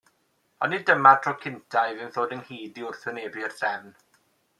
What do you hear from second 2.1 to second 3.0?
ddod ynghyd i